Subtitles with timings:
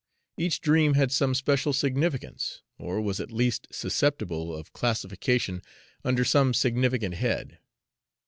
[0.35, 5.61] Each dream had some special significance, or was at least susceptible of classification
[6.03, 7.59] under some significant head.